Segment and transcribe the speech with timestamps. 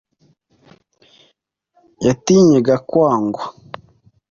[2.05, 3.43] yatinyaga kwangwa.